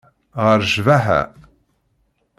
[0.43, 1.21] Ɣer ccbaḥa.